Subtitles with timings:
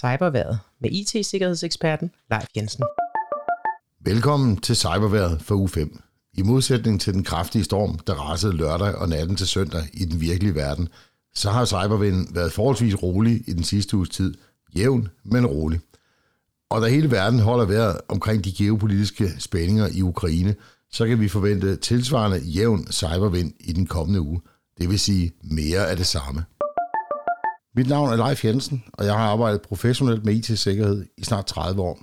[0.00, 2.84] Cyberværet med IT-sikkerhedseksperten Leif Jensen.
[4.00, 6.02] Velkommen til Cyberværet for u 5.
[6.34, 10.20] I modsætning til den kraftige storm, der rasede lørdag og natten til søndag i den
[10.20, 10.88] virkelige verden,
[11.34, 14.34] så har cybervinden været forholdsvis rolig i den sidste uges tid.
[14.76, 15.80] Jævn, men rolig.
[16.70, 20.54] Og da hele verden holder vejret omkring de geopolitiske spændinger i Ukraine,
[20.92, 24.40] så kan vi forvente tilsvarende jævn cybervind i den kommende uge.
[24.78, 26.44] Det vil sige mere af det samme.
[27.74, 31.82] Mit navn er Leif Jensen, og jeg har arbejdet professionelt med IT-sikkerhed i snart 30
[31.82, 31.98] år.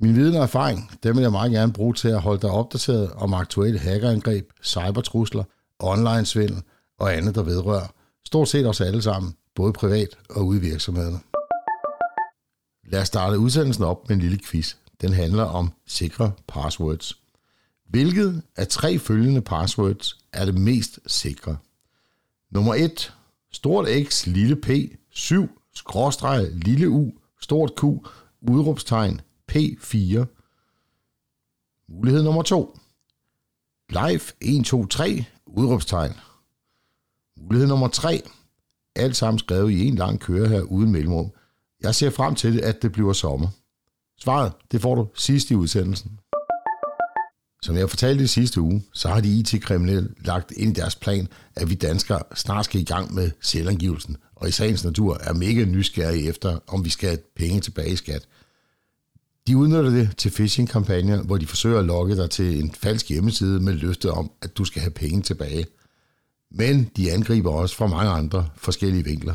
[0.00, 3.10] Min viden og erfaring, dem vil jeg meget gerne bruge til at holde dig opdateret
[3.12, 5.44] om aktuelle hackerangreb, cybertrusler,
[5.78, 6.62] online-svindel
[6.98, 7.86] og andet, der vedrører
[8.24, 11.20] stort set os alle sammen, både privat og ude i virksomhederne.
[12.84, 14.74] Lad os starte udsendelsen op med en lille quiz.
[15.00, 17.18] Den handler om sikre passwords.
[17.88, 21.56] Hvilket af tre følgende passwords er det mest sikre?
[22.50, 23.12] Nummer 1.
[23.52, 24.68] Stort X, lille p,
[25.10, 27.84] 7, skråstreg, lille u, stort q,
[28.40, 29.20] udråbstegn,
[29.52, 30.24] p4.
[31.88, 32.78] Mulighed nummer 2.
[33.88, 36.12] Live 1, 2, 3, udråbstegn.
[37.36, 38.22] Mulighed nummer 3.
[38.96, 41.32] Alt sammen skrevet i en lang køre her uden mellemrum.
[41.82, 43.48] Jeg ser frem til, at det bliver sommer.
[44.18, 46.20] Svaret, det får du sidst i udsendelsen.
[47.62, 51.28] Som jeg fortalte i sidste uge, så har de IT-kriminelle lagt ind i deres plan,
[51.56, 55.64] at vi danskere snart skal i gang med selvangivelsen, og i sagens natur er mega
[55.64, 58.26] nysgerrige efter, om vi skal have penge tilbage i skat.
[59.46, 63.60] De udnytter det til phishing-kampagner, hvor de forsøger at lokke dig til en falsk hjemmeside
[63.60, 65.66] med løftet om, at du skal have penge tilbage.
[66.50, 69.34] Men de angriber også fra mange andre forskellige vinkler.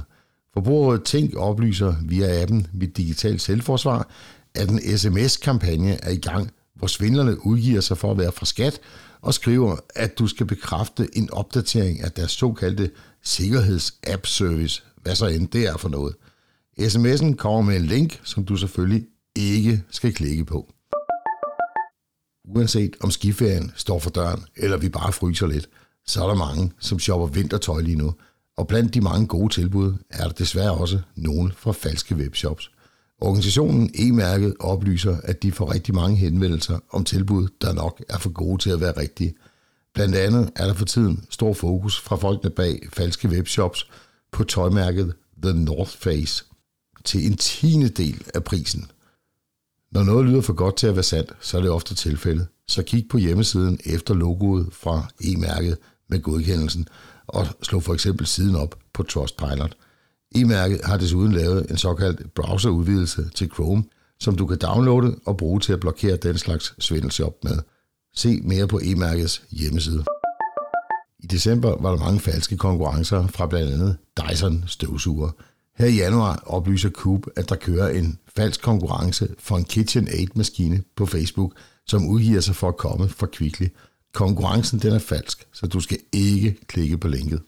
[0.54, 4.10] Forbrugerrådet Tænk oplyser via appen Mit Digitalt Selvforsvar,
[4.56, 8.80] at en sms-kampagne er i gang hvor svindlerne udgiver sig for at være fra skat
[9.22, 12.92] og skriver, at du skal bekræfte en opdatering af deres såkaldte
[13.24, 16.16] sikkerheds-app-service, hvad så end det er for noget.
[16.80, 20.74] SMS'en kommer med en link, som du selvfølgelig ikke skal klikke på.
[22.56, 25.70] Uanset om skiferien står for døren, eller vi bare fryser lidt,
[26.06, 28.14] så er der mange, som shopper vintertøj lige nu.
[28.58, 32.72] Og blandt de mange gode tilbud er der desværre også nogle fra falske webshops.
[33.22, 38.30] Organisationen E-mærket oplyser, at de får rigtig mange henvendelser om tilbud, der nok er for
[38.30, 39.34] gode til at være rigtige.
[39.94, 43.90] Blandt andet er der for tiden stor fokus fra folkene bag falske webshops
[44.32, 46.46] på tøjmærket The North Face
[47.04, 48.92] til en tiende del af prisen.
[49.92, 52.48] Når noget lyder for godt til at være sandt, så er det ofte tilfældet.
[52.68, 55.78] Så kig på hjemmesiden efter logoet fra e-mærket
[56.10, 56.88] med godkendelsen
[57.28, 59.78] og slå for eksempel siden op på Trustpilot–
[60.36, 63.84] E-mærket har desuden lavet en såkaldt browserudvidelse til Chrome,
[64.20, 67.58] som du kan downloade og bruge til at blokere den slags svindelshop med.
[68.16, 70.04] Se mere på e-mærkets hjemmeside.
[71.20, 75.30] I december var der mange falske konkurrencer fra blandt andet Dyson støvsuger.
[75.78, 81.06] Her i januar oplyser Coop, at der kører en falsk konkurrence for en KitchenAid-maskine på
[81.06, 81.54] Facebook,
[81.88, 83.68] som udgiver sig for at komme fra Kvickly.
[84.14, 87.42] Konkurrencen den er falsk, så du skal ikke klikke på linket.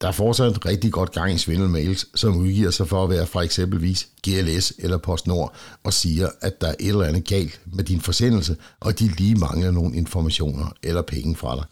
[0.00, 3.42] Der er fortsat rigtig godt gang i svindelmails, som udgiver sig for at være fra
[3.42, 8.00] eksempelvis GLS eller PostNord og siger, at der er et eller andet galt med din
[8.00, 11.64] forsendelse, og de lige mangler nogle informationer eller penge fra dig.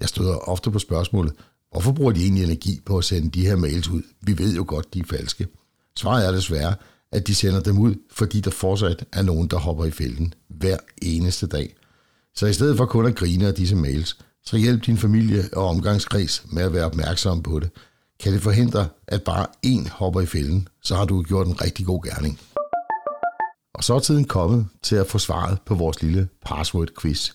[0.00, 1.32] Jeg støder ofte på spørgsmålet,
[1.70, 4.02] hvorfor bruger de egentlig energi på at sende de her mails ud?
[4.20, 5.46] Vi ved jo godt, de er falske.
[5.98, 6.74] Svaret er desværre,
[7.12, 10.76] at de sender dem ud, fordi der fortsat er nogen, der hopper i fælden hver
[11.02, 11.76] eneste dag.
[12.34, 15.68] Så i stedet for kun at grine af disse mails, så hjælp din familie og
[15.68, 17.70] omgangskreds med at være opmærksom på det.
[18.20, 21.86] Kan det forhindre, at bare én hopper i fælden, så har du gjort en rigtig
[21.86, 22.40] god gerning.
[23.74, 27.30] Og så er tiden kommet til at få svaret på vores lille password-quiz.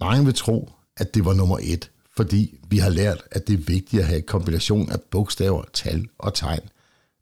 [0.00, 3.64] Mange vil tro, at det var nummer et, fordi vi har lært, at det er
[3.64, 6.60] vigtigt at have en kombination af bogstaver, tal og tegn.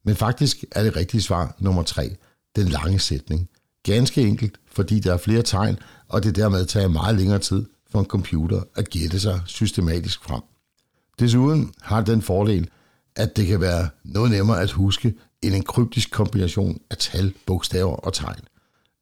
[0.05, 2.17] Men faktisk er det rigtige svar nummer tre,
[2.56, 3.49] den lange sætning.
[3.83, 5.78] Ganske enkelt, fordi der er flere tegn,
[6.09, 10.41] og det dermed tager meget længere tid for en computer at gætte sig systematisk frem.
[11.19, 12.69] Desuden har den fordel,
[13.16, 17.96] at det kan være noget nemmere at huske end en kryptisk kombination af tal, bogstaver
[17.96, 18.41] og tegn.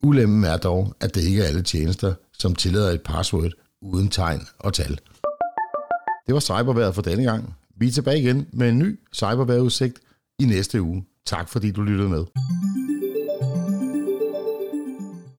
[0.03, 3.51] Ulemmen er dog, at det ikke er alle tjenester, som tillader et password
[3.83, 4.99] uden tegn og tal.
[6.27, 7.55] Det var cyberværet for denne gang.
[7.77, 9.99] Vi er tilbage igen med en ny cyberværetudsigt
[10.39, 11.05] i næste uge.
[11.27, 12.25] Tak fordi du lyttede med.